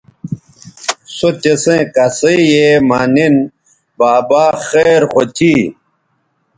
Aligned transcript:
سو 1.15 1.27
تسیئں 1.41 1.85
کسئ 1.95 2.37
یے 2.51 2.67
مہ 2.87 2.99
نِن 3.13 3.35
بابا 3.99 4.45
خیر 4.67 5.01
خو 5.11 5.21
تھی 5.35 5.53